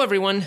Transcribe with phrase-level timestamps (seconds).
[0.00, 0.46] Hello, everyone.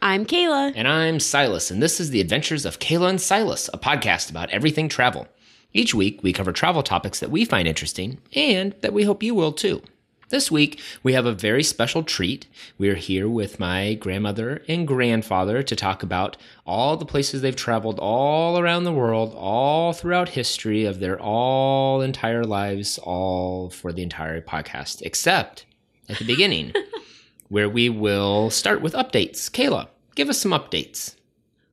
[0.00, 0.72] I'm Kayla.
[0.74, 4.48] And I'm Silas, and this is The Adventures of Kayla and Silas, a podcast about
[4.48, 5.28] everything travel.
[5.74, 9.34] Each week, we cover travel topics that we find interesting and that we hope you
[9.34, 9.82] will too.
[10.30, 12.46] This week, we have a very special treat.
[12.78, 17.98] We're here with my grandmother and grandfather to talk about all the places they've traveled
[17.98, 24.02] all around the world, all throughout history of their all entire lives, all for the
[24.02, 25.66] entire podcast, except
[26.08, 26.72] at the beginning,
[27.48, 29.50] where we will start with updates.
[29.50, 31.14] Kayla, give us some updates.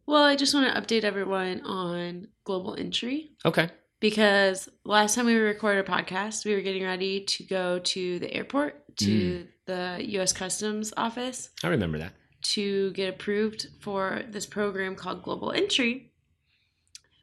[0.06, 3.70] Well, I just want to update everyone on global entry Okay.
[4.02, 8.34] because last time we recorded a podcast, we were getting ready to go to the
[8.34, 9.46] airport to hmm.
[9.66, 12.14] the US Customs office I remember that.
[12.44, 16.12] to get approved for this program called Global Entry,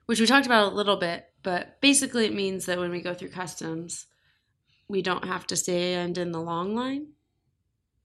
[0.06, 3.14] which we talked about a little bit, but basically it means that when we go
[3.14, 4.06] through customs,
[4.88, 7.09] we don't have to stand in the long line.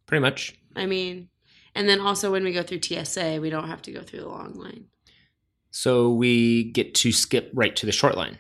[0.08, 0.56] Pretty much.
[0.76, 1.30] I mean,
[1.74, 4.30] and then also when we go through TSA, we don't have to go through the
[4.30, 4.86] long line.
[5.72, 8.38] So we get to skip right to the short line.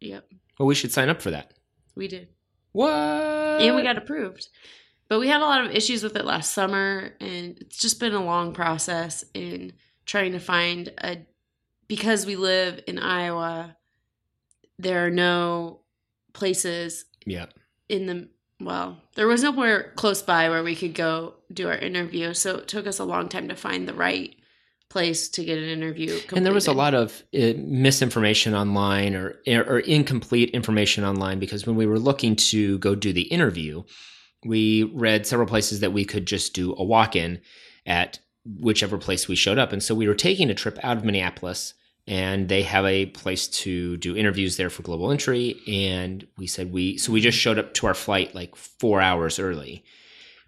[0.00, 0.26] Yep,
[0.58, 1.52] Well, we should sign up for that.
[1.94, 2.28] we did.
[2.72, 2.90] What?
[3.60, 4.48] and we got approved.
[5.08, 8.14] But we had a lot of issues with it last summer, and it's just been
[8.14, 9.72] a long process in
[10.06, 11.18] trying to find a.
[11.88, 13.76] Because we live in Iowa,
[14.78, 15.80] there are no
[16.32, 17.46] places Yeah.
[17.88, 18.28] in the.
[18.60, 22.68] Well, there was nowhere close by where we could go do our interview, so it
[22.68, 24.34] took us a long time to find the right
[24.90, 26.18] place to get an interview.
[26.34, 31.64] And there was a lot of uh, misinformation online or, or incomplete information online because
[31.64, 33.84] when we were looking to go do the interview,
[34.44, 37.40] we read several places that we could just do a walk in
[37.86, 39.72] at whichever place we showed up.
[39.72, 41.74] And so we were taking a trip out of Minneapolis
[42.06, 45.60] and they have a place to do interviews there for global entry.
[45.68, 49.38] And we said we, so we just showed up to our flight like four hours
[49.38, 49.84] early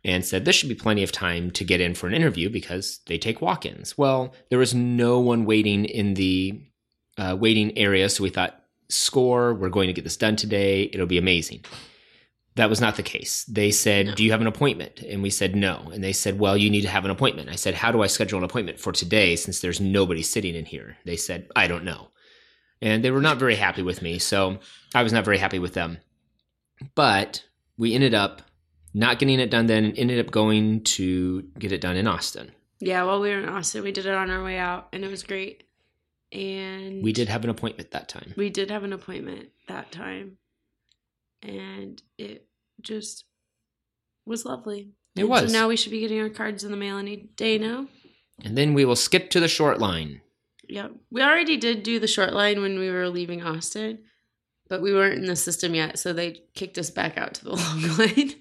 [0.05, 3.01] and said this should be plenty of time to get in for an interview because
[3.07, 3.97] they take walk-ins.
[3.97, 6.61] Well, there was no one waiting in the
[7.19, 8.59] uh, waiting area, so we thought,
[8.89, 10.91] score, we're going to get this done today.
[10.93, 11.65] It'll be amazing.
[12.55, 13.45] That was not the case.
[13.45, 14.15] They said, No.
[14.15, 16.83] "Do you have an appointment?" And we said, "No." And they said, "Well, you need
[16.83, 19.61] to have an appointment." I said, "How do I schedule an appointment for today since
[19.61, 22.11] there's nobody sitting in here?" They said, "I don't know."
[22.83, 24.59] And they were not very happy with me, so
[24.95, 25.99] I was not very happy with them.
[26.95, 27.45] But
[27.79, 28.43] we ended up
[28.93, 32.53] not getting it done then and ended up going to get it done in Austin.
[32.81, 35.11] Yeah, while we were in Austin, we did it on our way out, and it
[35.11, 35.63] was great.
[36.33, 38.35] And We did have an appointment that time.
[38.37, 40.39] We did have an appointment that time,
[41.43, 42.47] and it
[42.81, 43.25] just
[44.27, 44.91] was lovely.
[45.17, 45.53] It And was.
[45.53, 47.87] So now we should be getting our cards in the mail any day now.
[48.45, 50.21] And then we will skip to the short line.
[50.69, 53.99] Yeah, We already did do the short line when we were leaving Austin,
[54.69, 57.51] but we weren't in the system yet, so they kicked us back out to the
[57.57, 58.35] long line.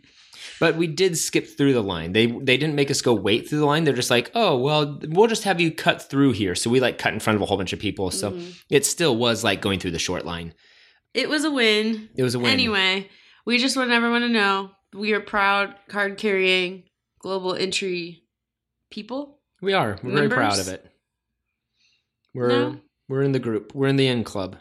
[0.59, 2.13] But we did skip through the line.
[2.13, 3.83] They they didn't make us go wait through the line.
[3.83, 6.97] They're just like, "Oh, well, we'll just have you cut through here." So we like
[6.99, 8.11] cut in front of a whole bunch of people.
[8.11, 8.53] So Mhm.
[8.69, 10.53] it still was like going through the short line.
[11.13, 12.09] It was a win.
[12.15, 12.51] It was a win.
[12.51, 13.09] Anyway,
[13.45, 16.83] we just want everyone to know we are proud card carrying
[17.19, 18.23] global entry
[18.89, 19.39] people.
[19.61, 19.97] we are.
[20.03, 20.85] We're very proud of it.
[22.33, 22.77] We're No?
[23.07, 23.73] we're in the group.
[23.75, 24.57] We're in the in club.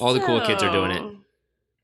[0.00, 1.16] All the cool kids are doing it.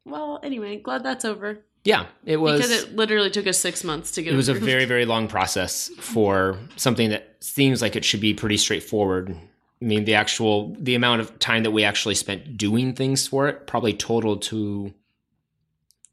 [0.05, 1.65] Well, anyway, glad that's over.
[1.85, 4.55] Yeah, it was because it literally took us six months to get it was a
[4.55, 9.37] very very long process for something that seems like it should be pretty straightforward
[9.83, 13.49] i mean the actual the amount of time that we actually spent doing things for
[13.49, 14.93] it probably totaled to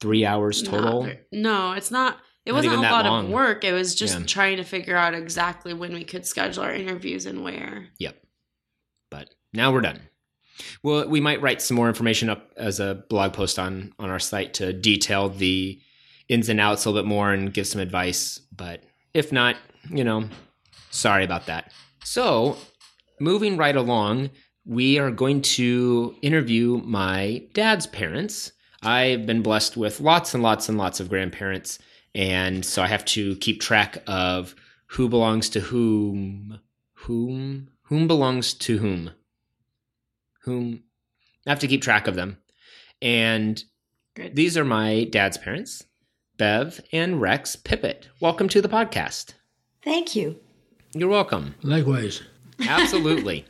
[0.01, 2.17] three hours total ver- no, it's not.
[2.45, 3.25] It Not wasn't a lot long.
[3.25, 3.63] of work.
[3.63, 4.25] It was just Yeah.
[4.25, 7.89] trying to figure out exactly when we could schedule our interviews and where.
[7.99, 8.15] Yep.
[9.11, 9.99] But now we're done
[10.83, 14.19] well we might write some more information up as a blog post on on our
[14.19, 15.79] site to detail the
[16.27, 19.55] ins and outs a little bit more and give some advice but if not
[19.89, 20.27] you know
[20.89, 21.71] sorry about that
[22.03, 22.57] so
[23.19, 24.29] moving right along
[24.65, 28.51] we are going to interview my dad's parents
[28.83, 31.79] i've been blessed with lots and lots and lots of grandparents
[32.15, 34.55] and so i have to keep track of
[34.87, 36.59] who belongs to whom
[36.93, 39.11] whom whom belongs to whom
[40.43, 40.81] whom
[41.45, 42.37] i have to keep track of them
[43.01, 43.63] and
[44.15, 44.35] Good.
[44.35, 45.83] these are my dad's parents
[46.37, 49.33] bev and rex pippett welcome to the podcast
[49.81, 50.37] Thank you.
[50.93, 52.21] you're welcome Likewise.
[52.61, 53.45] Absolutely.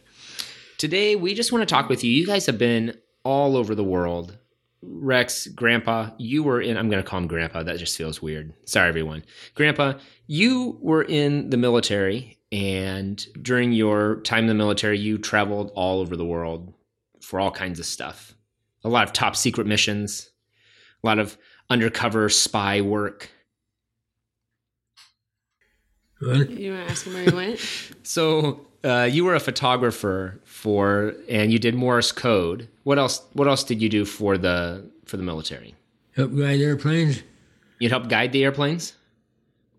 [0.77, 2.11] Today we just want to talk with you.
[2.11, 4.37] You guys have been all over the world.
[4.81, 8.53] Rex grandpa you were in i'm going to call him grandpa that just feels weird.
[8.65, 9.25] Sorry everyone.
[9.53, 9.95] Grandpa
[10.27, 15.99] you were in the military and during your time in the military you traveled all
[15.99, 16.73] over the world
[17.21, 18.33] for all kinds of stuff.
[18.85, 20.29] A lot of top secret missions
[21.03, 21.37] a lot of
[21.69, 23.29] undercover spy work.
[26.19, 26.49] What?
[26.49, 27.59] You want to ask him where he went?
[28.03, 32.67] So uh, you were a photographer for, and you did Morse code.
[32.83, 33.21] What else?
[33.33, 35.75] What else did you do for the for the military?
[36.15, 37.23] Help guide airplanes?
[37.79, 38.93] You'd help guide the airplanes.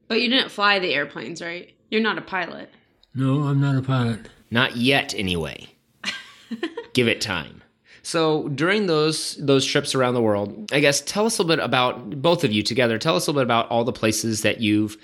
[0.08, 1.72] But you didn't fly the airplanes, right?
[1.90, 2.70] You're not a pilot.
[3.14, 4.28] No, I'm not a pilot.
[4.50, 5.68] Not yet, anyway.
[6.94, 7.62] Give it time.
[8.02, 11.64] So during those those trips around the world, I guess tell us a little bit
[11.64, 12.98] about both of you together.
[12.98, 14.96] Tell us a little bit about all the places that you've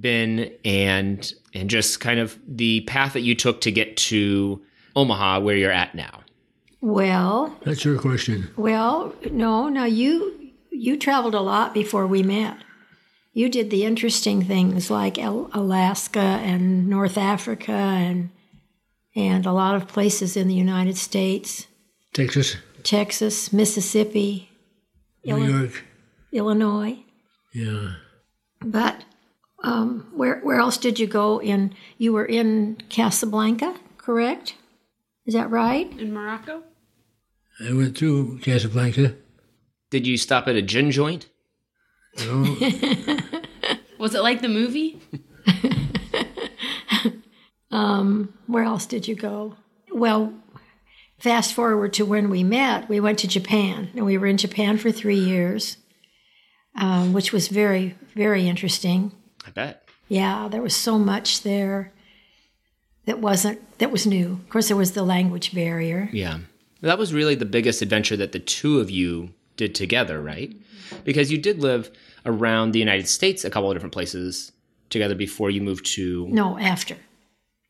[0.00, 4.60] been and and just kind of the path that you took to get to
[4.94, 6.20] Omaha, where you're at now.
[6.80, 8.48] Well, That's your question.
[8.56, 9.68] well, no.
[9.68, 12.58] Now you you traveled a lot before we met.
[13.32, 18.30] You did the interesting things like Alaska and North Africa and
[19.14, 21.66] and a lot of places in the United States,
[22.12, 24.50] Texas, Texas, Mississippi,
[25.24, 25.84] New Illi- York.
[26.32, 26.98] Illinois.
[27.54, 27.94] Yeah.
[28.60, 29.04] But
[29.62, 31.40] um, where where else did you go?
[31.40, 34.54] In you were in Casablanca, correct?
[35.24, 35.90] Is that right?
[35.98, 36.62] In Morocco?
[37.60, 39.16] I went through Casablanca.
[39.90, 41.28] Did you stop at a gin joint?
[42.18, 42.42] No,
[43.98, 45.00] Was it like the movie?
[48.46, 49.56] Where else did you go?
[49.92, 50.32] Well,
[51.18, 54.78] fast forward to when we met, we went to Japan, and we were in Japan
[54.78, 55.76] for three years,
[56.74, 59.12] um, which was very, very interesting.
[59.46, 59.88] I bet.
[60.08, 61.92] Yeah, there was so much there
[63.06, 64.32] that wasn't that was new.
[64.32, 66.08] Of course, there was the language barrier.
[66.12, 66.38] Yeah.
[66.82, 70.54] That was really the biggest adventure that the two of you did together, right?
[71.04, 71.90] Because you did live
[72.26, 74.52] around the United States a couple of different places
[74.90, 76.96] together before you moved to No, after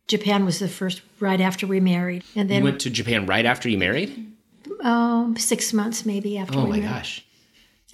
[0.09, 3.45] Japan was the first, right after we married, and You then went to Japan right
[3.47, 4.33] after you married?
[4.83, 6.83] um, six months maybe after Oh my married.
[6.83, 7.25] gosh.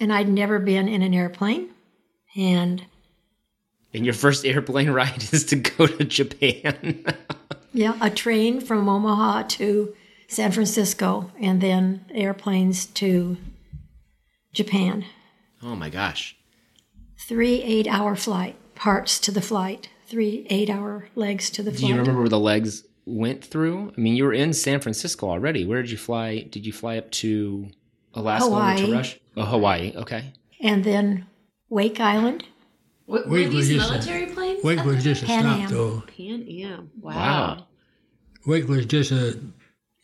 [0.01, 1.69] And I'd never been in an airplane,
[2.35, 2.83] and
[3.93, 7.05] And your first airplane ride is to go to Japan.
[7.75, 9.95] Yeah, a train from Omaha to
[10.27, 13.37] San Francisco, and then airplanes to
[14.53, 15.05] Japan.
[15.63, 16.35] oh my gosh.
[17.27, 21.81] Three eight hour flight, parts to the flight, three eight hour legs to the flight.
[21.81, 23.91] Do you remember where the legs went through?
[23.97, 25.65] I mean, you were in San Francisco already.
[25.65, 26.41] Where did you fly?
[26.41, 27.69] Did you fly up to
[28.13, 28.85] Alaska or Hawaii.
[28.85, 29.19] to Rush?
[29.35, 29.93] Oh, Hawaii.
[29.95, 30.33] Okay.
[30.61, 31.25] And then
[31.69, 32.43] Wake Island,
[33.05, 34.63] What, Wait, were these was just a- military planes?
[34.63, 35.69] Wake was just a Pan stop, Am.
[35.71, 36.03] though.
[36.07, 36.91] Pan Am.
[37.01, 37.13] Wow.
[37.15, 37.67] Wow.
[38.45, 39.39] Wake was just a just,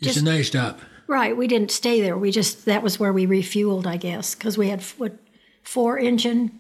[0.02, 0.80] Just- a nice stop.
[1.08, 1.36] right?
[1.36, 2.18] We didn't stay there.
[2.18, 5.18] We just that was where we refueled, I guess, because we had what
[5.64, 6.60] four engine,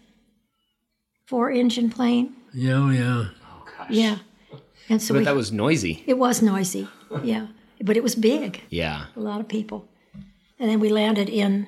[1.25, 2.33] four engine plane.
[2.53, 3.25] Yeah, oh, yeah.
[3.43, 3.87] Oh gosh.
[3.91, 4.17] Yeah,
[4.89, 6.03] and so But we, that was noisy.
[6.07, 6.87] it was noisy.
[7.23, 7.47] Yeah,
[7.81, 8.61] but it was big.
[8.69, 9.05] Yeah.
[9.15, 9.87] a lot of people.
[10.59, 11.67] And then we landed in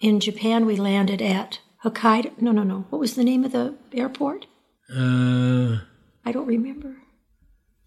[0.00, 0.66] in Japan.
[0.66, 2.40] We landed at Hokkaido.
[2.40, 2.86] No, no, no.
[2.90, 4.46] What was the name of the airport?
[4.90, 5.78] Uh,
[6.24, 6.96] I don't remember.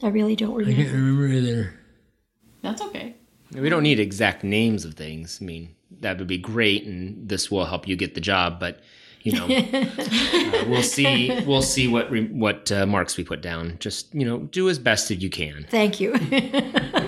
[0.04, 0.82] I really don't remember.
[0.82, 1.22] I can't remember.
[1.22, 1.80] remember either.
[2.62, 3.16] That's okay.
[3.54, 5.40] We don't need exact names of things.
[5.42, 8.60] I mean, that would be great, and this will help you get the job.
[8.60, 8.82] But
[9.22, 11.32] you know, uh, we'll see.
[11.46, 13.78] We'll see what re- what uh, marks we put down.
[13.80, 15.68] Just you know, do as best as you can.
[15.70, 16.14] Thank you.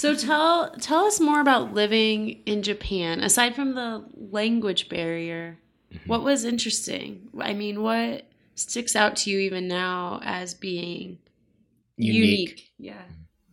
[0.00, 3.20] So tell tell us more about living in Japan.
[3.20, 5.58] Aside from the language barrier,
[6.06, 7.28] what was interesting?
[7.38, 11.18] I mean, what sticks out to you even now as being
[11.98, 12.70] unique?
[12.78, 13.02] Yeah.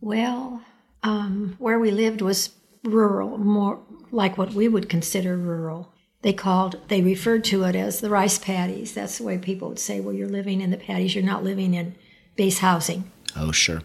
[0.00, 0.62] well,
[1.02, 3.80] um, where we lived was rural, more
[4.10, 5.92] like what we would consider rural.
[6.22, 8.94] They called, they referred to it as the rice paddies.
[8.94, 11.74] That's the way people would say, well, you're living in the paddies, you're not living
[11.74, 11.94] in
[12.36, 13.12] base housing.
[13.36, 13.82] Oh sure.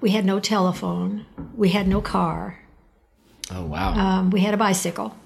[0.00, 2.58] We had no telephone, we had no car.
[3.50, 3.94] Oh wow.
[3.94, 5.16] Um, we had a bicycle,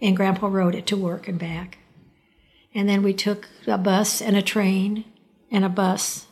[0.00, 1.78] and Grandpa rode it to work and back.
[2.74, 5.04] And then we took a bus and a train
[5.50, 6.26] and a bus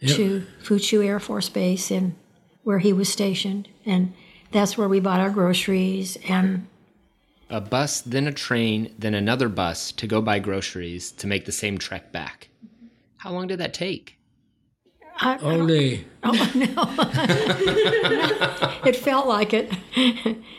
[0.00, 0.16] Yep.
[0.16, 2.14] to Fuchu Air Force Base in
[2.62, 4.12] where he was stationed, and
[4.52, 6.16] that's where we bought our groceries.
[6.28, 6.66] And
[7.50, 11.52] a bus, then a train, then another bus to go buy groceries to make the
[11.52, 12.48] same trek back.
[13.16, 14.17] How long did that take?
[15.20, 16.74] I, Oh no!
[18.86, 19.72] it felt like it,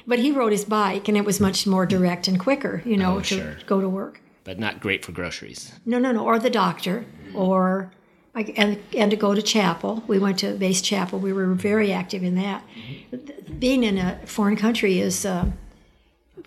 [0.08, 3.18] but he rode his bike, and it was much more direct and quicker, you know,
[3.18, 3.58] Oh, to sure.
[3.66, 4.22] go to work.
[4.44, 5.74] But not great for groceries.
[5.86, 6.26] No, no, no.
[6.26, 7.92] Or the doctor, or
[8.34, 10.04] like, and and to go to chapel.
[10.08, 11.20] We went to base chapel.
[11.20, 12.64] We were very active in that.
[13.60, 15.52] Being in a foreign country is uh,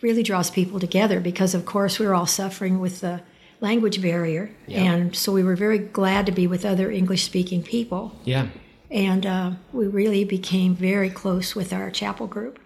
[0.01, 3.21] really draws people together because, of course, we're all suffering with the
[3.63, 8.13] language barrier, and so we were very glad to be with other English-speaking people.
[8.25, 8.49] Yeah.
[8.91, 12.59] And uh, we really became very close with our chapel group.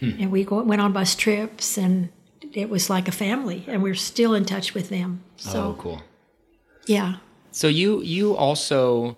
[0.00, 0.10] Hmm.
[0.20, 2.10] And we go, went on bus trips, and
[2.52, 3.64] it was like a family.
[3.66, 5.22] And we're still in touch with them.
[5.36, 6.02] So oh, cool.
[6.86, 7.16] yeah.
[7.50, 9.16] So you you also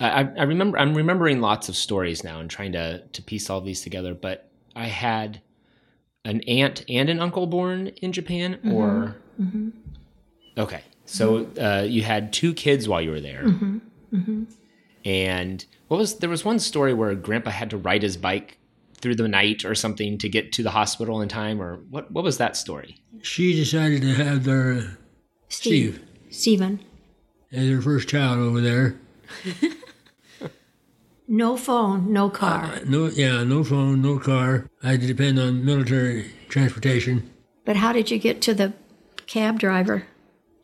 [0.00, 3.60] I, I remember I'm remembering lots of stories now and trying to to piece all
[3.60, 4.14] these together.
[4.14, 5.40] But I had
[6.24, 9.42] an aunt and an uncle born in Japan, or mm-hmm.
[9.42, 9.68] Mm-hmm.
[10.56, 10.82] Okay.
[11.04, 13.44] So uh, you had two kids while you were there,
[15.04, 18.58] and what was there was one story where Grandpa had to ride his bike
[19.00, 22.10] through the night or something to get to the hospital in time, or what?
[22.10, 23.02] What was that story?
[23.20, 24.82] She decided to have their uh,
[25.48, 25.94] Steve.
[25.94, 26.80] Steve Stephen.
[27.50, 28.98] as her first child over there.
[31.28, 32.80] No phone, no car.
[32.84, 34.66] No, yeah, no phone, no car.
[34.82, 37.30] I had to depend on military transportation.
[37.64, 38.74] But how did you get to the
[39.26, 40.04] cab driver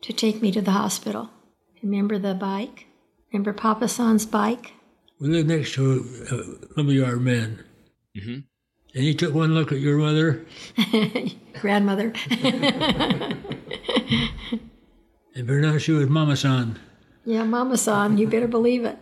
[0.01, 1.29] to take me to the hospital?
[1.83, 2.87] Remember the bike?
[3.31, 4.73] Remember Papa San's bike?
[5.19, 7.63] We lived next to a lumberyard man.
[8.17, 8.39] Mm-hmm.
[8.95, 10.45] And he took one look at your mother,
[11.61, 12.13] Grandmother.
[15.35, 16.79] and pronounced you as Mama San.
[17.25, 18.97] yeah, Mama San, you better believe it.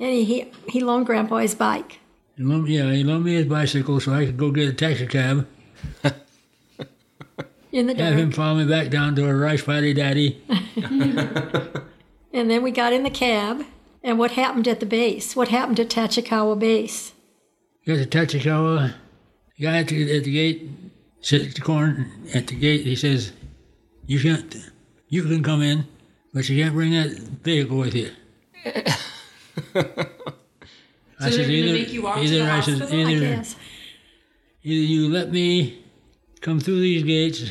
[0.00, 2.00] And he, he, he loaned Grandpa his bike.
[2.36, 5.06] He loaned, yeah, he loaned me his bicycle so I could go get a taxi
[5.06, 5.46] cab,
[7.72, 10.42] in the have him follow me back down to a rice paddy daddy.
[12.32, 13.64] And then we got in the cab.
[14.02, 15.34] And what happened at the base?
[15.34, 17.12] What happened at Tachikawa base?
[17.86, 18.94] Got to Tachikawa.
[19.56, 20.70] The guy at the, at the gate
[21.20, 22.86] sits at the corner at the gate.
[22.86, 23.32] He says,
[24.06, 24.54] "You can't.
[25.08, 25.86] You can come in,
[26.32, 27.10] but you can't bring that
[27.42, 28.10] vehicle with you."
[28.64, 28.96] I
[31.30, 33.56] So they're gonna make you walk to either the I said, hospital, I either, guess.
[34.62, 35.82] either you let me
[36.40, 37.50] come through these gates,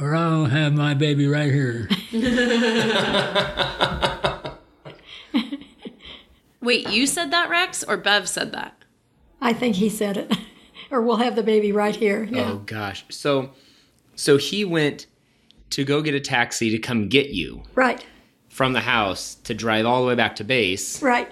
[0.00, 1.88] or I'll have my baby right here.
[6.60, 8.76] Wait, you said that, Rex, or Bev said that?
[9.40, 10.32] I think he said it.
[10.90, 12.24] or we'll have the baby right here.
[12.30, 12.52] Yeah.
[12.52, 13.04] Oh gosh.
[13.10, 13.50] So
[14.14, 15.06] so he went
[15.70, 18.04] to go get a taxi to come get you Right,
[18.48, 21.02] from the house to drive all the way back to base.
[21.02, 21.28] right.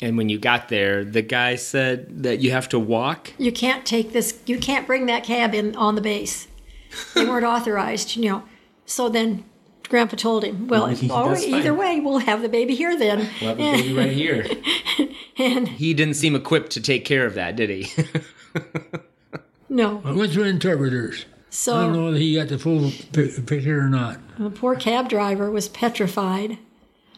[0.00, 3.32] And when you got there, the guy said that you have to walk.
[3.38, 6.48] You can't take this, you can't bring that cab in on the base.
[7.14, 8.42] They weren't authorized, you know.
[8.84, 9.44] So then
[9.88, 13.28] Grandpa told him, well, That's either way, we'll have the baby here then.
[13.40, 14.46] We'll have the baby right here.
[15.38, 17.90] And He didn't seem equipped to take care of that, did he?
[19.68, 20.00] no.
[20.02, 21.26] I went through interpreters.
[21.50, 24.18] So I don't know whether he got the full picture or not.
[24.38, 26.58] the poor cab driver was petrified.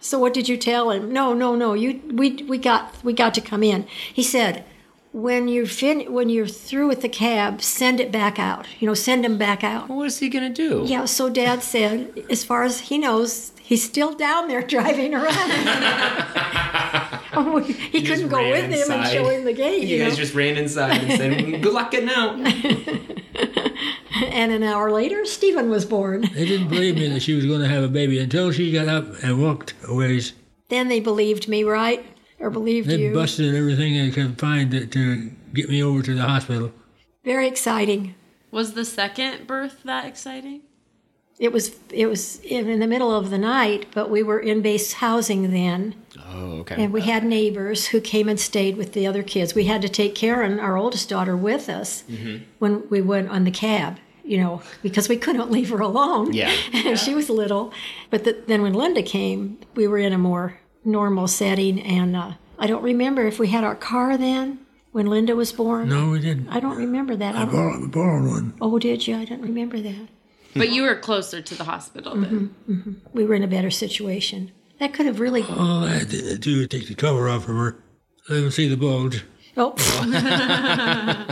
[0.01, 1.13] So what did you tell him?
[1.13, 1.75] No, no, no.
[1.75, 3.87] You we we got we got to come in.
[4.13, 4.65] He said,
[5.13, 8.67] when you're fin- when you're through with the cab, send it back out.
[8.79, 9.89] You know, send him back out.
[9.89, 10.85] what is he gonna do?
[10.87, 15.35] Yeah, so Dad said, as far as he knows, he's still down there driving around.
[17.41, 19.83] Oh, he couldn't go with him and show him the gate.
[19.87, 20.19] You You guys know?
[20.19, 22.35] just ran inside and said, "Good luck getting out."
[24.39, 26.23] And an hour later, Stephen was born.
[26.35, 28.89] They didn't believe me that she was going to have a baby until she got
[28.89, 30.33] up and walked a ways.
[30.69, 32.05] Then they believed me, right?
[32.39, 33.15] Or believed They you.
[33.15, 36.73] busted everything they could find to, to get me over to the hospital.
[37.25, 38.15] Very exciting.
[38.51, 40.63] Was the second birth that exciting?
[41.39, 44.61] It was it was in, in the middle of the night, but we were in
[44.61, 45.95] base housing then,
[46.27, 46.83] Oh, okay.
[46.83, 49.55] and we had neighbors who came and stayed with the other kids.
[49.55, 52.45] We had to take Karen, our oldest daughter, with us mm-hmm.
[52.59, 53.99] when we went on the cab.
[54.29, 56.33] You know, because we couldn't leave her alone.
[56.33, 56.51] Yeah.
[56.95, 57.73] she was little.
[58.11, 62.33] But the, then when Linda came, we were in a more normal setting, and uh,
[62.59, 64.59] I don't remember if we had our car then
[64.93, 65.89] when Linda was born.
[65.89, 66.49] No, we didn't.
[66.49, 67.35] I don't remember that.
[67.35, 68.55] I I don't, borrowed, borrowed one.
[68.61, 69.17] oh, did you?
[69.17, 70.09] I don't remember that.
[70.55, 73.01] But you were closer to the hospital then.
[73.13, 74.51] We were in a better situation.
[74.81, 75.43] That could have really.
[75.43, 77.83] All I had to do was take the cover off of her.
[78.29, 79.25] Let them see the bulge.
[79.59, 79.75] Oh.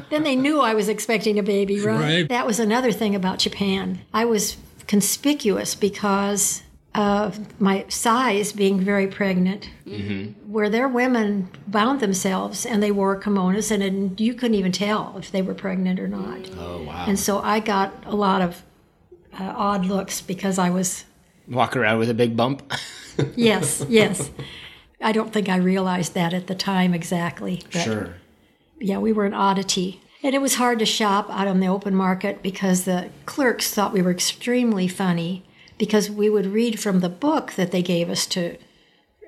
[0.10, 2.00] then they knew I was expecting a baby, right?
[2.00, 2.28] Right.
[2.28, 4.00] That was another thing about Japan.
[4.12, 4.56] I was
[4.86, 6.62] conspicuous because
[6.94, 9.70] of my size being very pregnant.
[10.46, 15.14] Where their women bound themselves and they wore kimonos, and, and you couldn't even tell
[15.18, 16.50] if they were pregnant or not.
[16.58, 17.04] oh wow.
[17.06, 18.62] And so I got a lot of
[19.38, 21.04] uh, odd looks because I was
[21.48, 22.72] Walk around with a big bump.
[23.36, 24.30] yes, yes.
[25.00, 27.62] I don't think I realized that at the time exactly.
[27.70, 28.14] Sure.
[28.78, 30.00] yeah, we were an oddity.
[30.22, 33.92] And it was hard to shop out on the open market because the clerks thought
[33.92, 35.44] we were extremely funny
[35.78, 38.56] because we would read from the book that they gave us to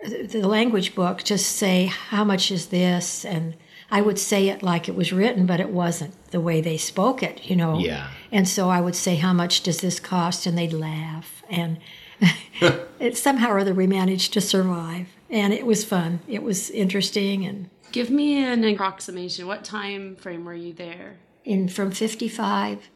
[0.03, 3.55] the language book to say how much is this and
[3.91, 7.23] I would say it like it was written but it wasn't the way they spoke
[7.23, 7.79] it, you know.
[7.79, 8.09] Yeah.
[8.33, 11.79] And so I would say how much does this cost and they'd laugh and
[13.01, 16.21] it somehow or other we managed to survive and it was fun.
[16.29, 19.47] It was interesting and Give me an approximation.
[19.47, 21.17] What time frame were you there?
[21.49, 22.91] in from 55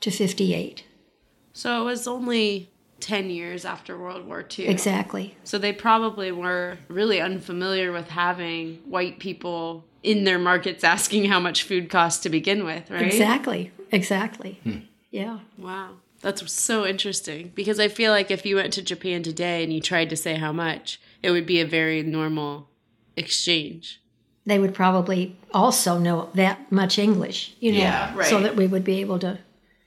[0.00, 0.84] to 58.
[1.54, 4.66] So it was only 10 years after World War II.
[4.66, 5.34] Exactly.
[5.44, 11.40] So they probably were really unfamiliar with having white people in their markets asking how
[11.40, 13.02] much food costs to begin with, right?
[13.06, 13.72] Exactly.
[13.90, 14.60] Exactly.
[14.62, 14.80] Hmm.
[15.10, 15.38] Yeah.
[15.56, 15.94] Wow.
[16.20, 19.80] That's so interesting because I feel like if you went to Japan today and you
[19.80, 22.68] tried to say how much, it would be a very normal
[23.16, 24.00] exchange.
[24.46, 28.22] They would probably also know that much English, you know, Yeah.
[28.22, 29.40] so that we would be able to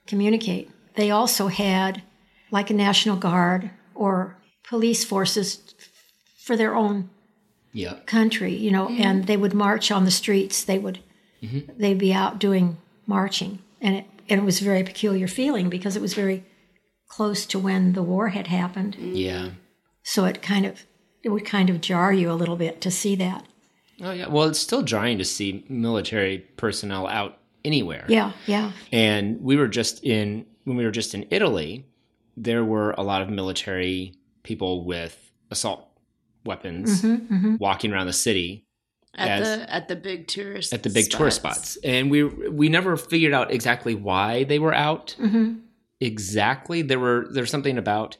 [0.05, 0.69] communicate.
[0.95, 2.03] They also had
[2.51, 4.35] like a National Guard or
[4.67, 5.73] police forces
[6.37, 7.09] for their own
[7.71, 8.05] Yep.
[8.05, 10.63] country, you know, and they would march on the streets.
[10.65, 10.99] They would
[11.41, 11.71] mm-hmm.
[11.77, 15.95] they'd be out doing marching, and it and it was a very peculiar feeling because
[15.95, 16.43] it was very
[17.07, 18.95] close to when the war had happened.
[18.95, 19.51] Yeah.
[20.03, 20.85] So it kind of
[21.23, 23.45] it would kind of jar you a little bit to see that.
[24.01, 24.27] Oh yeah.
[24.27, 28.05] Well, it's still jarring to see military personnel out anywhere.
[28.07, 31.85] Yeah, yeah, And we were just in when we were just in Italy,
[32.37, 35.85] there were a lot of military people with assault
[36.45, 38.65] weapons Mm-hmm, walking around the city
[39.15, 41.77] At As- the at the big tourist at the big tourist spots.
[41.83, 45.15] And we we never figured out exactly why they were out.
[45.19, 45.55] Mm-hmm.
[45.99, 46.81] Exactly.
[46.81, 48.15] There were there's something about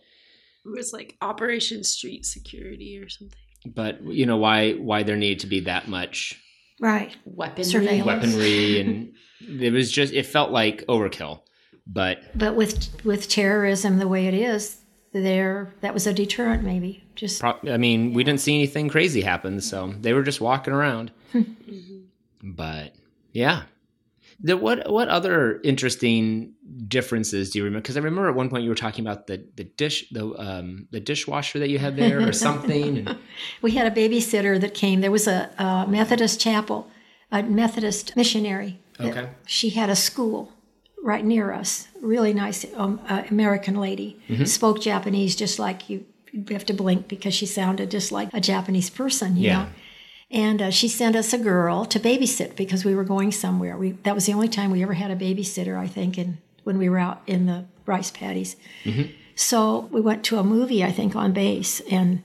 [0.74, 3.38] It was like Operation Street Security or something.
[3.74, 6.40] but you know why why there needed to be that much
[6.80, 7.16] right.
[7.26, 8.06] Weapon Surveillance.
[8.06, 11.42] weaponry and it was just it felt like overkill.
[11.88, 14.78] But But with with terrorism the way it is,
[15.12, 17.04] there that was a deterrent maybe.
[17.16, 20.74] Just Pro- I mean, we didn't see anything crazy happen, so they were just walking
[20.74, 21.12] around.
[22.44, 22.94] but
[23.34, 23.64] yeah,
[24.42, 26.54] the, what what other interesting
[26.88, 27.82] differences do you remember?
[27.82, 30.88] Because I remember at one point you were talking about the the dish the um
[30.92, 33.00] the dishwasher that you had there or something.
[33.00, 33.18] And,
[33.62, 35.02] we had a babysitter that came.
[35.02, 36.90] There was a, a Methodist chapel,
[37.32, 38.80] a Methodist missionary.
[39.00, 39.30] Okay.
[39.46, 40.52] She had a school
[41.04, 41.88] right near us.
[42.02, 44.20] Really nice um, uh, American lady.
[44.46, 46.06] Spoke Japanese just like you.
[46.32, 49.36] You have to blink because she sounded just like a Japanese person.
[49.36, 49.64] You Yeah.
[49.64, 49.70] know.
[50.32, 53.76] And uh, she sent us a girl to babysit because we were going somewhere.
[53.78, 56.78] We that was the only time we ever had a babysitter, I think, in when
[56.78, 58.56] we were out in the rice paddies.
[59.36, 62.22] So we went to a movie, I think, on base, and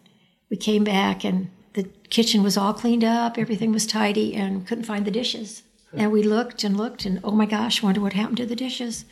[0.50, 4.84] we came back, and the kitchen was all cleaned up, everything was tidy, and couldn't
[4.84, 5.62] find the dishes.
[5.96, 9.04] And we looked and looked, and oh my gosh, wonder what happened to the dishes.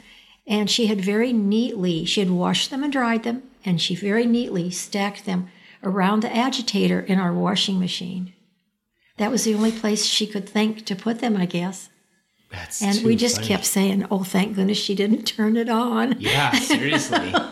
[0.49, 4.27] And she had very neatly, she had washed them and dried them, and she very
[4.27, 5.49] neatly stacked them
[5.85, 8.33] around the agitator in our washing machine.
[9.23, 11.91] That was the only place she could think to put them, I guess.
[12.51, 13.47] That's And too we just funny.
[13.47, 16.17] kept saying, oh, thank goodness she didn't turn it on.
[16.21, 17.33] Yeah, seriously.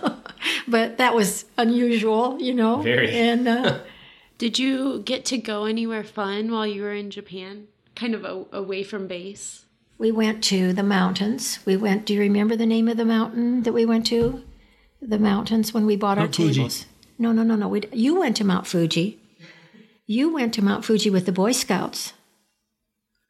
[0.67, 2.81] But that was unusual, you know?
[2.83, 3.11] Very.
[3.11, 3.79] And uh,
[4.39, 7.69] Did you get to go anywhere fun while you were in Japan?
[7.95, 9.65] Kind of a, away from base?
[9.99, 11.59] we went to the mountains.
[11.67, 14.43] We went, do you remember the name of the mountain that we went to?
[15.01, 16.55] The mountains when we bought our Mount Fuji.
[16.55, 16.87] tables.
[17.19, 17.69] No, no, no, no.
[17.69, 19.20] We, you went to Mount Fuji.
[20.11, 22.15] You went to Mount Fuji with the Boy Scouts.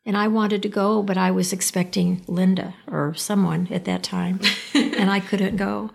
[0.07, 4.41] And I wanted to go, but I was expecting Linda or someone at that time,
[4.75, 5.91] and I couldn't go.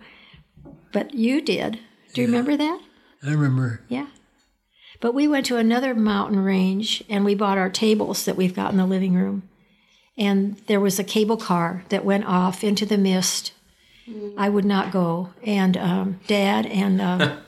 [0.92, 1.80] But you did.
[2.14, 2.80] Do you remember that?
[3.24, 3.80] I remember.
[3.88, 4.06] Yeah.
[5.00, 8.70] But we went to another mountain range and we bought our tables that we've got
[8.70, 9.42] in the living room.
[10.16, 13.52] And there was a cable car that went off into the mist.
[14.38, 15.30] I would not go.
[15.42, 17.38] And um, Dad and um,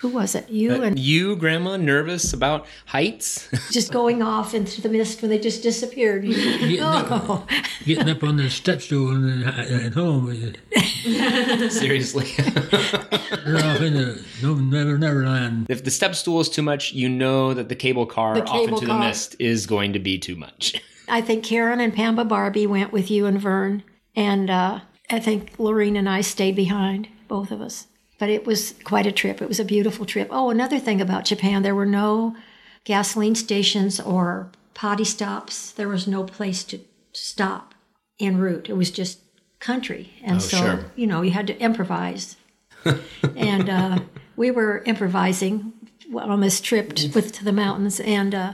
[0.00, 0.48] who was it?
[0.48, 3.48] You and you, Grandma, nervous about heights?
[3.70, 6.24] just going off into the mist when they just disappeared.
[6.24, 7.46] Getting, up, Oh,
[7.84, 10.26] getting up on the step stool and, uh, at home.
[10.32, 11.12] Seriously,
[11.60, 12.24] They're seriously.
[12.32, 15.66] off in the no, never, never land.
[15.68, 18.52] if the step stool is too much, you know that the cable car The off
[18.52, 20.80] cable into the mist is going to be too much.
[21.08, 23.82] I think Karen and Pamba Barbie went with you and Vern.
[24.16, 27.86] And uh, I think Lorene and I stayed behind, both of us.
[28.20, 29.40] But it was quite a trip.
[29.42, 30.28] It was a beautiful trip.
[30.30, 32.36] Oh, another thing about Japan, there were no
[32.84, 35.72] gasoline stations or potty stops.
[35.72, 36.80] There was no place to
[37.12, 37.74] stop
[38.20, 38.68] en route.
[38.68, 39.20] It was just
[39.58, 40.12] country.
[40.22, 40.84] And Oh, so, sure.
[40.96, 42.36] you know, you had to improvise.
[43.36, 43.98] and uh,
[44.36, 45.72] we were improvising
[46.14, 48.00] on this trip to, with, to the mountains.
[48.00, 48.52] And uh,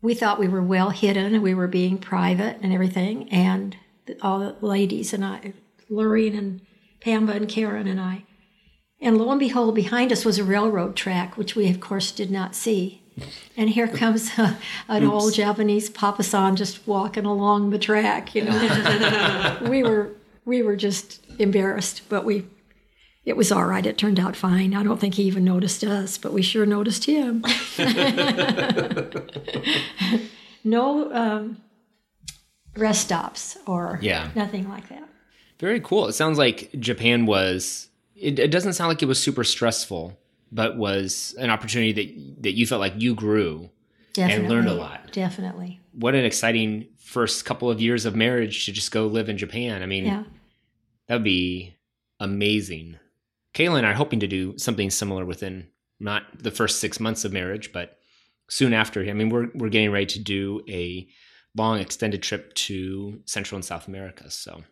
[0.00, 3.28] we thought we were well hidden and we were being private and everything.
[3.32, 3.76] And
[4.22, 5.54] all the ladies and I,
[5.88, 6.60] Lorraine and
[7.00, 8.24] Pamba and Karen and I.
[9.00, 12.30] And lo and behold, behind us was a railroad track, which we, of course, did
[12.30, 13.02] not see.
[13.56, 14.54] And here comes uh,
[14.88, 18.34] an old Japanese papasan just walking along the track.
[18.34, 20.12] You know, we were
[20.44, 22.46] we were just embarrassed, but we
[23.26, 23.84] it was all right.
[23.84, 24.74] It turned out fine.
[24.74, 27.44] I don't think he even noticed us, but we sure noticed him.
[30.64, 31.58] no um,
[32.76, 34.30] rest stops or Yeah.
[34.34, 35.06] nothing like that.
[35.58, 36.06] Very cool.
[36.06, 37.88] It sounds like Japan was
[38.20, 40.18] it, it doesn't sound like it was super stressful,
[40.52, 43.70] but was an opportunity that that you felt like you grew
[44.12, 44.44] Definitely.
[44.44, 45.12] and learned a lot.
[45.12, 45.80] Definitely.
[45.92, 49.82] What an exciting first couple of years of marriage to just go live in Japan.
[49.82, 50.24] I mean, Yeah.
[51.08, 51.74] that would be
[52.20, 52.98] amazing.
[53.54, 55.66] Kayla and I are hoping to do something similar within
[55.98, 57.98] not the first six months of marriage, but
[58.48, 59.02] soon after.
[59.04, 61.08] I mean, we're we're getting ready to do a
[61.56, 64.62] long extended trip to Central and South America, so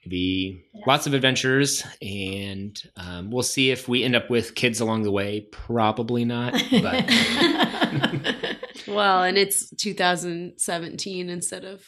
[0.00, 4.80] it'll be lots of adventures, and um, we'll see if we end up with kids
[4.80, 5.40] along the way.
[5.52, 7.04] Probably not, but
[8.88, 11.84] Well, and it's 2017 instead of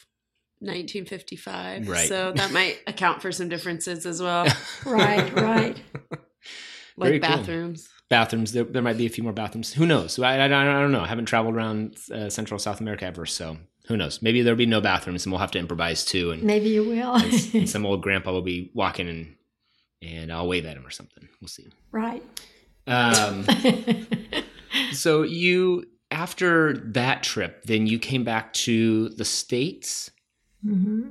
[0.60, 1.88] 1955.
[1.88, 2.08] Right.
[2.08, 4.46] So that might account for some differences as well,
[4.86, 5.80] right, right.
[6.98, 7.36] Very like cool.
[7.36, 7.88] bathrooms.
[8.08, 8.52] bathrooms.
[8.52, 9.72] There, there might be a few more bathrooms.
[9.72, 10.18] Who knows?
[10.18, 11.00] I, I, I don't know.
[11.00, 13.56] I haven't traveled around uh, Central South America ever, so
[13.88, 14.22] who knows?
[14.22, 16.30] Maybe there'll be no bathrooms, and we'll have to improvise too.
[16.30, 17.14] And, Maybe you will.
[17.54, 19.34] and some old grandpa will be walking, and
[20.02, 21.28] and I'll wave at him or something.
[21.40, 21.66] We'll see.
[21.90, 22.22] right.
[22.86, 23.46] Um,
[24.92, 30.10] so you after that trip, then you came back to the states.
[30.62, 31.08] hmm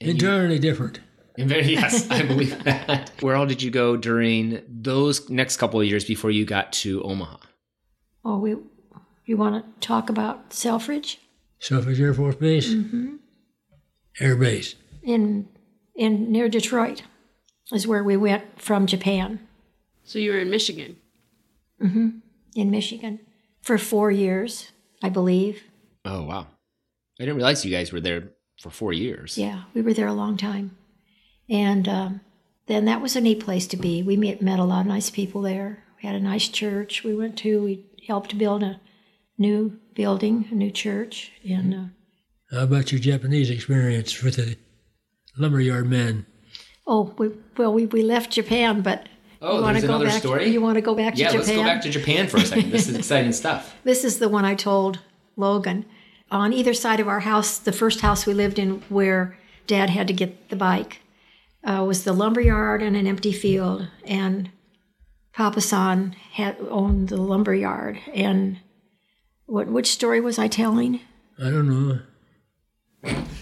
[0.00, 1.00] and you- Entirely different.
[1.38, 3.10] and very, yes, I believe that.
[3.20, 7.02] Where all did you go during those next couple of years before you got to
[7.02, 7.38] Omaha?
[8.24, 8.56] Oh, we.
[9.26, 11.18] You want to talk about Selfridge
[11.58, 13.16] Selfridge Air Force Base, Mm-hmm.
[14.20, 14.74] Air Base.
[15.02, 15.48] in
[15.96, 17.02] in near Detroit
[17.72, 19.40] is where we went from Japan
[20.04, 20.96] So you were in Michigan.
[21.82, 22.08] Mm-hmm.
[22.56, 23.20] In Michigan
[23.62, 24.70] for four years,
[25.02, 25.62] I believe.
[26.04, 26.46] Oh wow,
[27.18, 29.36] I didn't realize you guys were there for four years.
[29.38, 30.76] Yeah, we were there a long time,
[31.48, 32.20] and um,
[32.66, 34.02] then that was a neat place to be.
[34.02, 35.82] We met met a lot of nice people there.
[36.00, 37.02] We had a nice church.
[37.02, 37.62] We went to.
[37.64, 38.80] We helped build a
[39.38, 41.74] new building, a new church, and.
[41.74, 44.56] Uh, How about your Japanese experience with the
[45.36, 46.26] lumberyard men?
[46.86, 49.08] Oh, we, well, we, we left Japan, but
[49.40, 50.48] Oh, you there's go another back, story?
[50.48, 52.70] You want to go back to Yeah, let's go back to Japan for a second.
[52.70, 53.74] This is exciting stuff.
[53.84, 55.00] This is the one I told
[55.36, 55.84] Logan.
[56.30, 60.06] On either side of our house, the first house we lived in where Dad had
[60.08, 61.00] to get the bike
[61.62, 64.50] uh, was the lumberyard and an empty field, and
[65.34, 67.98] Papa San had owned the lumberyard.
[68.14, 68.58] And
[69.46, 71.00] what which story was I telling?
[71.38, 72.00] I don't know.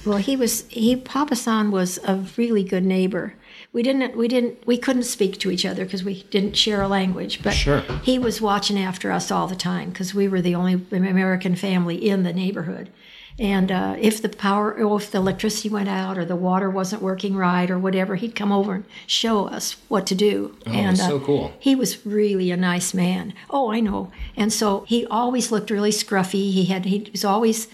[0.05, 3.35] Well, he was he Papa San was a really good neighbor.
[3.73, 6.89] We didn't we didn't we couldn't speak to each other because we didn't share a
[6.89, 7.81] language, but Sure.
[8.03, 11.97] he was watching after us all the time because we were the only American family
[12.09, 12.91] in the neighborhood.
[13.39, 17.03] And uh, if the power, or if the electricity went out, or the water wasn't
[17.03, 20.57] working right, or whatever, he'd come over and show us what to do.
[20.67, 21.53] Oh, and so cool.
[21.59, 23.33] he was really a nice man.
[23.49, 24.13] Oh, I know.
[24.37, 26.53] And so he always looked really scruffy.
[26.53, 27.69] He had he was always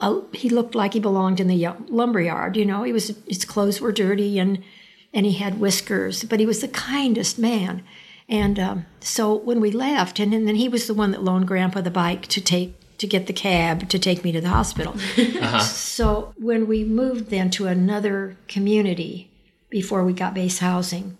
[0.00, 2.56] uh, he looked like he belonged in the y- lumberyard.
[2.56, 4.62] You know, he was his clothes were dirty and
[5.12, 7.82] and he had whiskers, but he was the kindest man.
[8.28, 11.80] And um, so when we left, and, then he was the one that loaned Grandpa
[11.80, 14.94] the bike to take to get the cab to take me to the hospital.
[15.38, 15.60] Uh-huh.
[15.60, 19.30] So when we moved then to another community
[19.70, 21.16] before we got base housing,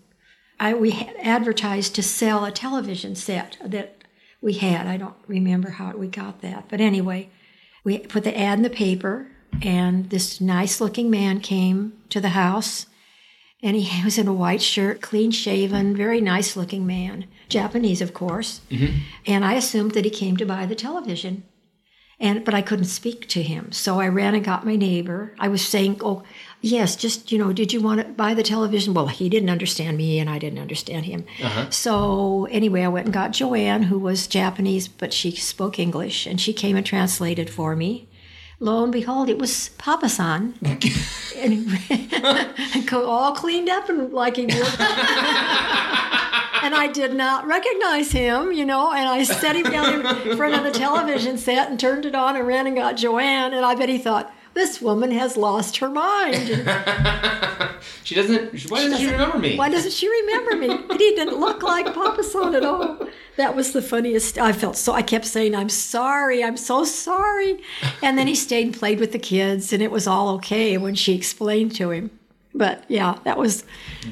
[0.59, 4.03] I we had advertised to sell a television set that
[4.41, 4.87] we had.
[4.87, 7.29] I don't remember how we got that, but anyway,
[7.83, 9.27] we put the ad in the paper,
[9.61, 12.87] and this nice-looking man came to the house,
[13.63, 18.61] and he was in a white shirt, clean-shaven, very nice-looking man, Japanese, of course.
[18.69, 18.97] Mm-hmm.
[19.25, 21.43] And I assumed that he came to buy the television
[22.19, 23.71] and but I couldn't speak to him.
[23.71, 25.33] So I ran and got my neighbor.
[25.39, 26.23] I was saying, "Oh,
[26.61, 29.97] yes, just you know, did you want to buy the television?" Well, he didn't understand
[29.97, 31.25] me, and I didn't understand him.
[31.41, 31.69] Uh-huh.
[31.69, 36.41] So anyway, I went and got Joanne, who was Japanese, but she spoke English, and
[36.41, 38.09] she came and translated for me.
[38.61, 40.55] Lo and behold, it was Papa San,
[41.37, 44.75] and all cleaned up and like he was.
[46.63, 48.91] and I did not recognize him, you know.
[48.91, 52.35] And I set him down in front of the television set and turned it on
[52.35, 53.53] and ran and got Joanne.
[53.53, 56.67] And I bet he thought, this woman has lost her mind.
[58.03, 58.69] She doesn't.
[58.69, 59.55] Why doesn't she remember me?
[59.55, 60.67] Why doesn't she remember me?
[60.97, 63.07] He didn't look like Papa San at all.
[63.37, 64.37] That was the funniest.
[64.37, 64.93] I felt so.
[64.93, 66.43] I kept saying, "I'm sorry.
[66.43, 67.61] I'm so sorry."
[68.01, 70.95] And then he stayed and played with the kids, and it was all okay when
[70.95, 72.11] she explained to him.
[72.59, 73.63] But yeah, that was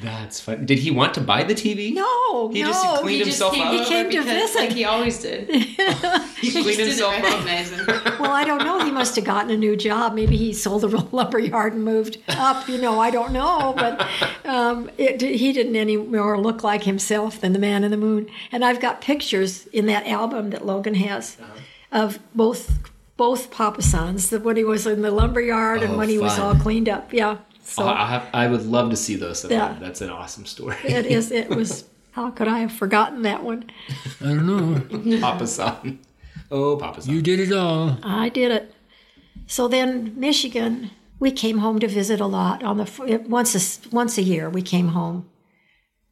[0.01, 0.65] That's fun.
[0.65, 1.93] Did he want to buy the TV?
[1.93, 2.67] no, He no.
[2.69, 3.73] just cleaned himself came up.
[3.73, 4.55] He came to visit.
[4.59, 5.49] like he always did.
[6.37, 7.23] He He cleaned himself up.
[7.23, 7.85] recognize him.
[8.21, 8.83] Well, I don't know.
[8.85, 10.13] He must have gotten a new job.
[10.15, 12.67] Maybe he sold the lumber yard and moved up.
[12.69, 13.73] You know, I don't know.
[13.77, 14.07] But
[14.45, 18.27] um, it, he didn't any more look like himself than the man in the moon.
[18.51, 21.37] And I've got pictures in that album that Logan has
[21.91, 22.79] of both
[23.17, 26.19] both Papa Sans, the when he was in the lumber yard and Oh, when he
[26.19, 27.11] was all cleaned up.
[27.11, 27.37] Yeah.
[27.67, 29.41] So I'll have, I would love to see those.
[29.41, 29.73] sometime.
[29.73, 29.79] Yeah.
[29.79, 30.77] That's an awesome story.
[30.83, 31.31] it is.
[31.31, 31.85] It was.
[32.11, 33.69] How could I have forgotten that one?
[34.21, 35.19] I don't know.
[35.21, 35.99] Papa San.
[36.49, 37.13] Oh, Papa San.
[37.13, 37.97] You did it all.
[38.01, 38.73] I did it.
[39.45, 42.63] So then, Michigan, we came home to visit a lot.
[42.63, 45.29] On the once a, once a year, we came home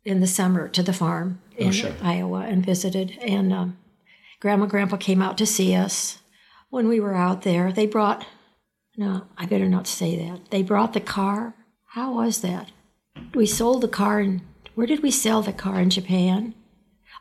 [0.04, 1.94] in the summer to the farm in sure.
[2.02, 3.18] Iowa and visited.
[3.22, 3.78] And um,
[4.40, 6.20] Grandma Grandpa came out to see us.
[6.70, 8.26] When we were out there, they brought.
[8.98, 10.52] No, I better not say that.
[10.52, 11.54] They brought the car.
[11.88, 12.72] How was that?
[13.34, 14.42] We sold the car in.
[14.74, 16.54] Where did we sell the car in Japan?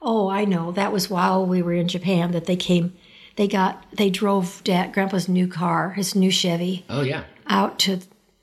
[0.03, 0.73] Oh, I know.
[0.73, 2.95] That was while we were in Japan that they came.
[3.37, 3.85] They got.
[3.93, 7.25] They drove Dad, Grandpa's new car, his new Chevy, oh yeah.
[7.47, 8.01] out to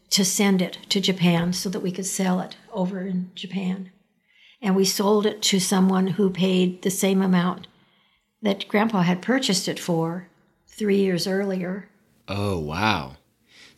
[0.10, 3.92] to send it to Japan so that we could sell it over in Japan.
[4.62, 7.68] And we sold it to someone who paid the same amount
[8.42, 10.28] that Grandpa had purchased it for
[10.68, 11.88] three years earlier.
[12.28, 13.18] Oh wow.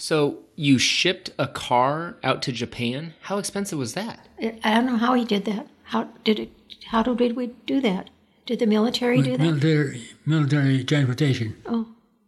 [0.04, 3.14] So you shipped a car out to Japan?
[3.22, 4.28] How expensive was that?
[4.38, 5.68] I I don't know how he did that.
[5.84, 6.50] How did it?
[6.88, 8.10] How did we do that?
[8.46, 9.40] Did the military do that?
[9.40, 11.56] Military, military transportation.
[11.66, 11.88] Oh,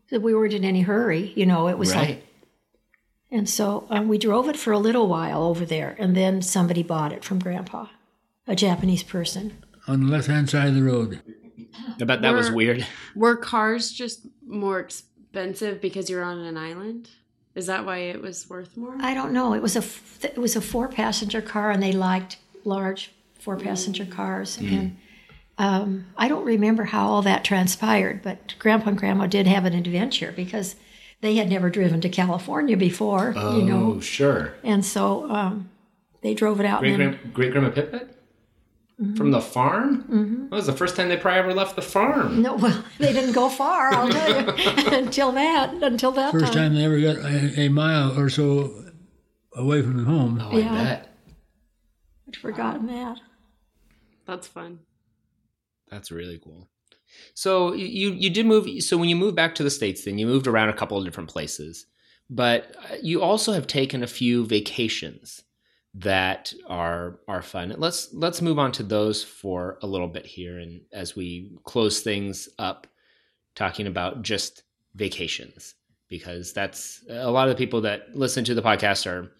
[0.10, 1.34] so we weren't in any hurry.
[1.36, 2.24] You know, it was like
[3.30, 6.82] And so um, we drove it for a little while over there, and then somebody
[6.82, 7.88] bought it from Grandpa,
[8.48, 9.62] a Japanese person.
[9.86, 11.22] On the left hand side of the road.
[12.00, 12.88] I bet that was weird.
[13.18, 17.10] Were cars just more expensive because you're on an island?
[17.56, 18.96] Is that why it was worth more?
[19.00, 19.54] I don't know.
[19.54, 23.56] It was a f- it was a four passenger car, and they liked large four
[23.58, 24.58] passenger cars.
[24.58, 24.98] And
[25.58, 29.74] um, I don't remember how all that transpired, but Grandpa and Grandma did have an
[29.74, 30.76] adventure because
[31.22, 34.54] they had never driven to California before, Oh, you know, sure.
[34.64, 35.70] and so um,
[36.22, 36.82] they drove it out.
[36.82, 38.15] Great then, grand great grandma Pipit?
[39.18, 40.04] From the farm?
[40.04, 40.44] Mm-hmm.
[40.50, 42.42] That was the first time they probably ever left the farm.
[42.42, 43.94] no, well, they didn't go far.
[43.94, 44.48] I'll tell you
[44.94, 48.86] until that until that First time they ever got a, a mile or so
[49.54, 50.40] away from home.
[50.42, 50.72] Oh, Yeah.
[50.74, 51.18] I bet.
[52.30, 53.18] I'd forgotten that.
[54.26, 54.80] That's fun.
[55.92, 56.70] That's really cool.
[57.34, 58.82] So you you did move.
[58.82, 61.04] So when you moved back to the states, then you moved around a couple of
[61.06, 61.86] different places,
[62.30, 65.44] but uh, you also have taken a few vacations
[65.96, 67.74] that are are fun.
[67.78, 72.02] Let's let's move on to those for a little bit here, and as we close
[72.02, 72.88] things up,
[73.56, 75.76] talking about just vacations
[76.08, 79.32] because that's a lot of the people that listen to the podcast are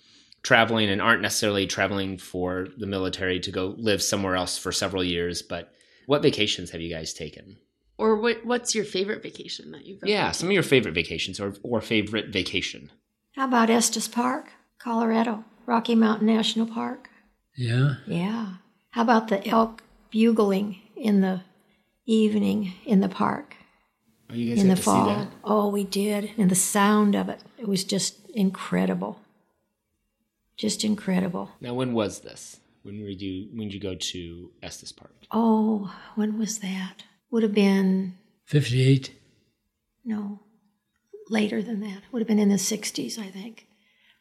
[0.44, 5.04] traveling and aren't necessarily traveling for the military to go live somewhere else for several
[5.04, 5.72] years, but
[6.06, 7.58] what vacations have you guys taken?
[7.98, 8.46] Or what?
[8.46, 10.00] What's your favorite vacation that you've?
[10.04, 10.34] Yeah, taken?
[10.34, 12.92] some of your favorite vacations or or favorite vacation.
[13.36, 17.10] How about Estes Park, Colorado, Rocky Mountain National Park?
[17.56, 17.96] Yeah.
[18.08, 18.56] Yeah.
[18.92, 21.42] How about the elk bugling in the
[22.06, 23.56] evening in the park
[24.30, 25.06] Oh, you guys in got the to fall?
[25.08, 25.28] see that?
[25.44, 26.32] Oh, we did.
[26.38, 29.20] And the sound of it, it was just incredible.
[30.58, 31.52] Just incredible.
[31.62, 32.60] Now, when was this?
[32.84, 35.12] When did you when did you go to Estes Park?
[35.32, 37.04] Oh, when was that?
[37.32, 39.12] Would have been, 58.
[40.06, 40.40] no,
[41.30, 42.04] later than that.
[42.12, 43.65] Would have been in the 60s, I think.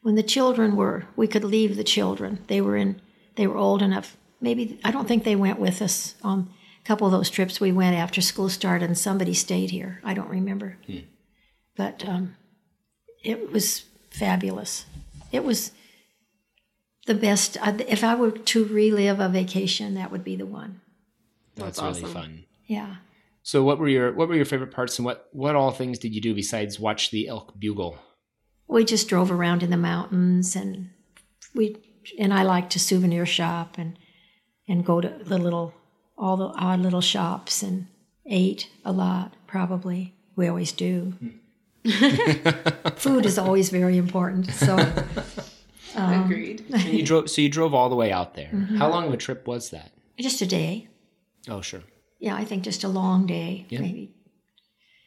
[0.05, 2.37] When the children were, we could leave the children.
[2.45, 3.01] They were in,
[3.37, 4.15] they were old enough.
[4.39, 6.47] Maybe, I don't think they went with us on
[6.79, 10.01] a couple of those trips we went after school started and somebody stayed here.
[10.03, 10.77] I don't remember.
[11.75, 12.35] But um,
[13.23, 14.85] it was fabulous.
[15.31, 15.71] It was
[17.07, 17.57] the best.
[17.63, 20.81] If I were to relive a vacation, that would be the one.
[21.55, 22.13] That's, That's really awesome.
[22.13, 22.45] fun.
[22.67, 22.95] Yeah.
[23.41, 26.13] So, what were your what were your favorite parts, and what what all things did
[26.13, 27.97] you do besides watch the elk bugle?
[28.67, 30.89] We just drove around in the mountains and
[31.53, 31.75] we
[32.19, 33.97] and I liked to souvenir shop and
[34.67, 35.73] and go to the little
[36.17, 37.87] all the odd little shops and
[38.25, 41.13] ate a lot probably we always do
[42.95, 44.75] food is always very important so
[45.97, 46.65] Agreed.
[46.73, 48.49] And you drove so you drove all the way out there.
[48.53, 48.75] Mm-hmm.
[48.75, 49.91] How long of a trip was that?
[50.19, 50.87] just a day
[51.49, 51.83] Oh, sure.
[52.19, 53.79] yeah I think just a long day Yeah.
[53.81, 54.15] maybe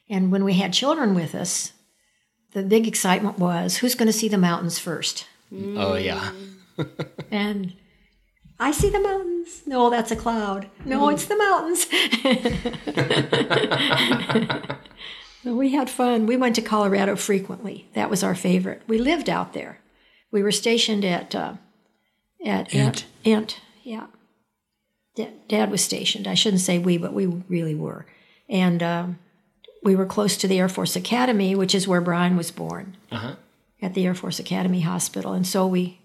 [0.09, 1.73] and when we had children with us
[2.53, 6.33] the big excitement was who's going to see the mountains first Oh yeah.
[7.31, 7.73] And
[8.61, 9.63] I see the mountains.
[9.67, 10.69] No, that's a cloud.
[10.85, 11.87] No, it's the mountains.
[15.43, 16.27] So we had fun.
[16.27, 17.89] We went to Colorado frequently.
[17.95, 18.83] That was our favorite.
[18.87, 19.81] We lived out there.
[20.31, 21.55] We were stationed at uh,
[22.45, 23.07] at Ent.
[23.25, 23.61] Ent.
[23.83, 24.07] Yeah.
[25.15, 26.27] Da- Dad was stationed.
[26.29, 28.07] I shouldn't say we, but we really were.
[28.49, 29.19] And um,
[29.83, 33.17] we were close to the Air Force Academy, which is where Brian was born Uh
[33.17, 33.35] huh.
[33.83, 36.01] at the Air Force Academy Hospital, and so we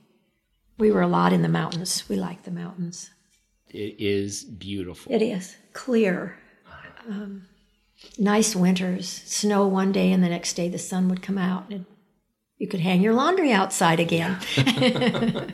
[0.78, 2.08] we were a lot in the mountains.
[2.10, 3.12] We liked the mountains.
[3.70, 5.12] It is beautiful.
[5.12, 6.38] It is clear,
[7.10, 7.48] um,
[8.18, 11.66] nice winters, snow one day, and the next day the sun would come out.
[11.70, 11.86] It'd
[12.60, 14.38] You could hang your laundry outside again.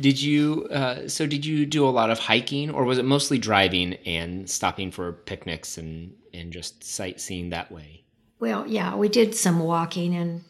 [0.00, 0.66] Did you?
[0.70, 4.48] Uh, so did you do a lot of hiking, or was it mostly driving and
[4.48, 8.02] stopping for picnics and and just sightseeing that way?
[8.38, 10.44] well, yeah, we did some walking and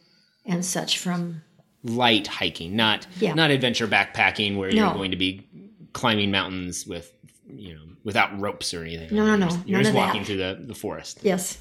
[0.44, 1.42] and such from
[1.84, 3.34] Light hiking, not Yeah.
[3.34, 5.46] not adventure backpacking where you're going to be
[5.92, 7.12] climbing mountains with
[7.48, 9.14] you know without ropes or anything.
[9.16, 10.06] No, no, no, You're just, you're just of that.
[10.06, 11.20] walking through the the forest.
[11.22, 11.58] yes,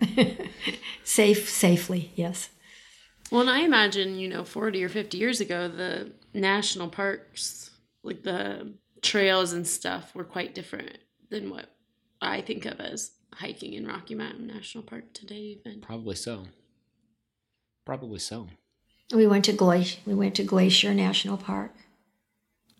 [1.04, 2.12] safe safely.
[2.14, 2.50] Yes.
[3.34, 7.68] Well, and I imagine, you know, 40 or 50 years ago, the national parks,
[8.04, 10.98] like the trails and stuff, were quite different
[11.30, 11.66] than what
[12.20, 15.80] I think of as hiking in Rocky Mountain National Park today, even.
[15.80, 16.44] Probably so.
[17.84, 18.46] Probably so.
[19.12, 19.98] We went to Glacier.
[20.06, 21.74] We went to Glacier National Park,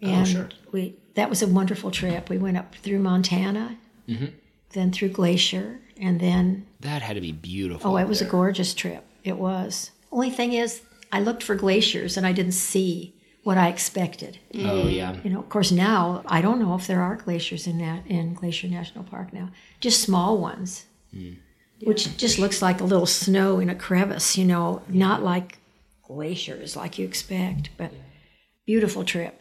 [0.00, 0.48] and Oh, sure.
[0.70, 2.28] we that was a wonderful trip.
[2.30, 3.76] We went up through Montana,
[4.08, 4.26] Mm-hmm.
[4.70, 7.90] then through Glacier, and then That had to be beautiful.
[7.90, 9.04] oh, it up was a gorgeous trip.
[9.24, 9.90] It was.
[10.14, 14.38] Only thing is, I looked for glaciers and I didn't see what I expected.
[14.55, 14.94] Oh mm.
[14.94, 15.16] yeah.
[15.24, 18.35] You know, of course, now I don't know if there are glaciers in that in
[18.35, 19.50] Glacier National Park now.
[19.81, 21.37] Just small ones, mm.
[21.83, 24.38] which just looks like a little snow in a crevice.
[24.38, 25.59] You know, not like
[26.07, 27.90] glaciers like you expect, but
[28.66, 29.40] beautiful trip.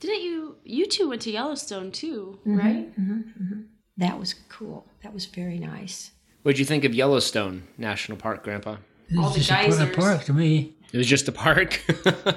[0.00, 2.58] Didn't you, you two went to Yellowstone too, Mm-hmm.
[2.58, 3.00] right?
[3.00, 3.60] Mm-hmm, mm-hmm.
[3.98, 4.86] That was cool.
[5.02, 6.10] That was very nice.
[6.42, 8.76] What'd you think of Yellowstone National Park, Grandpa?
[9.18, 9.96] All the It's just a part of geysers.
[9.96, 10.74] park to me.
[10.92, 11.82] It was just a park.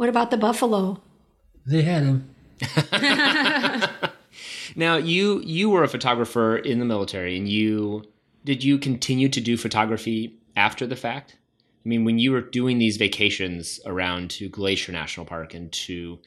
[0.00, 0.98] What about the buffalo?
[1.66, 2.34] They had them.
[4.74, 8.04] now you you were a photographer in the military, and you
[8.46, 11.36] did you continue to do photography after the fact?
[11.84, 16.18] I mean, when you were doing these vacations around to Glacier National Park and to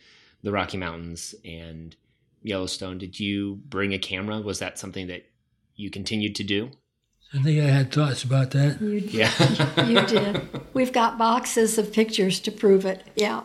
[0.43, 1.95] the Rocky Mountains and
[2.43, 4.39] Yellowstone, did you bring a camera?
[4.39, 5.25] Was that something that
[5.75, 6.69] you continued to do?
[7.33, 8.79] I think I had thoughts about that.
[8.81, 9.85] You, Yeah.
[9.87, 10.49] you did.
[10.73, 13.03] We've got boxes of pictures to prove it.
[13.15, 13.43] Yeah.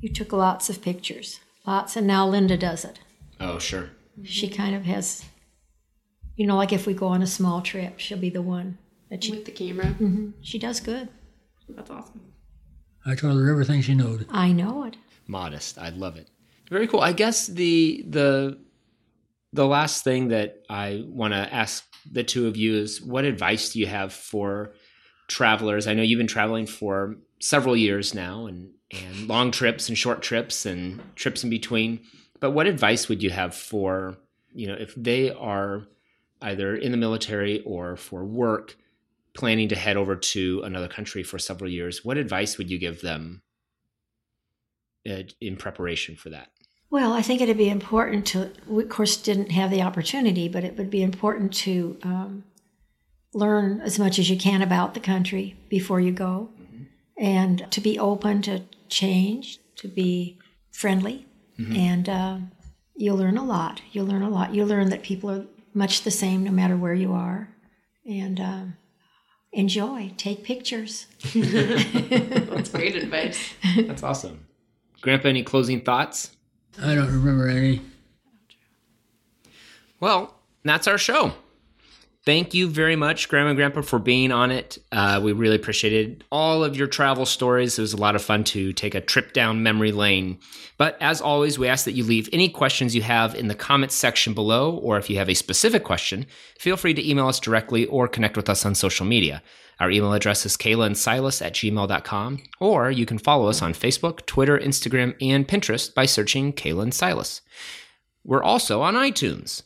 [0.00, 1.38] You took lots of pictures.
[1.66, 1.94] Lots.
[1.96, 2.98] And now Linda does it.
[3.40, 3.90] oh, sure.
[4.24, 5.24] She kind of has,
[6.36, 8.76] you know, like if we go on a small trip, she'll be the one
[9.10, 9.86] that she, With the camera.
[9.86, 10.30] Mm-hmm.
[10.42, 11.08] she does good.
[11.68, 12.20] That's awesome.
[13.06, 14.20] I told her everything she knew.
[14.30, 14.96] I know it.
[15.26, 15.78] modest.
[15.78, 16.28] I love it.
[16.68, 17.00] Very cool.
[17.00, 18.58] I guess the the
[19.52, 23.72] the last thing that I want to ask the two of you is what advice
[23.72, 24.72] do you have for
[25.28, 25.86] travelers?
[25.86, 30.22] I know you've been traveling for several years now and and long trips and short
[30.22, 32.00] trips and trips in between.
[32.40, 34.18] But what advice would you have for,
[34.52, 35.84] you know, if they are
[36.42, 38.76] either in the military or for work
[39.34, 43.00] planning to head over to another country for several years, what advice would you give
[43.00, 43.42] them
[45.08, 46.48] uh, in preparation for that?
[46.92, 50.62] Well, I think it'd be important to, we, of course, didn't have the opportunity, but
[50.62, 52.44] it would be important to um,
[53.32, 56.50] learn as much as you can about the country before you go
[57.16, 60.38] and to be open to change, to be
[60.70, 61.24] friendly.
[61.74, 62.38] And uh,
[62.94, 63.80] you'll learn a lot.
[63.92, 64.54] You'll learn a lot.
[64.54, 67.48] You'll learn that people are much the same no matter where you are.
[68.04, 68.76] And um,
[69.50, 71.06] enjoy, take pictures.
[71.34, 73.54] That's great advice.
[73.78, 74.44] That's awesome.
[75.00, 76.36] Grandpa, any closing thoughts?
[76.80, 77.82] I don't remember any.
[80.00, 81.32] Well, that's our show.
[82.24, 84.78] Thank you very much, Grandma and Grandpa, for being on it.
[84.92, 87.76] Uh, we really appreciated all of your travel stories.
[87.76, 90.38] It was a lot of fun to take a trip down memory lane.
[90.78, 93.96] But as always, we ask that you leave any questions you have in the comments
[93.96, 96.26] section below, or if you have a specific question,
[96.60, 99.42] feel free to email us directly or connect with us on social media.
[99.80, 103.72] Our email address is Kayla and Silas at gmail.com, or you can follow us on
[103.74, 107.40] Facebook, Twitter, Instagram, and Pinterest by searching Kayla and Silas.
[108.24, 109.62] We're also on iTunes.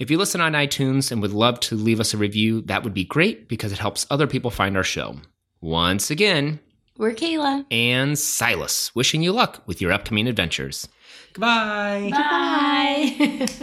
[0.00, 2.94] If you listen on iTunes and would love to leave us a review, that would
[2.94, 5.16] be great because it helps other people find our show.
[5.60, 6.58] Once again,
[6.96, 7.66] We're Kayla.
[7.70, 10.88] and Silas, wishing you luck with your upcoming adventures.
[11.34, 12.08] Goodbye.
[12.12, 13.46] Bye.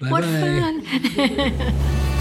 [0.00, 0.80] What Bye-bye.
[1.16, 2.14] fun!